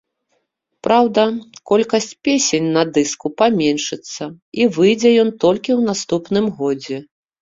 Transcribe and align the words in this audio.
Праўда, 0.87 1.25
колькасць 1.71 2.07
песень 2.27 2.67
на 2.77 2.83
дыску 2.95 3.27
паменшыцца 3.41 4.23
і 4.63 4.67
выйдзе 4.79 5.11
ён 5.25 5.29
толькі 5.45 5.71
ў 5.79 5.91
наступным 5.91 6.45
годзе. 6.61 6.97